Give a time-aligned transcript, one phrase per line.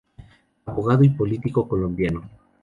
[0.65, 2.23] Abogado y político colombiano.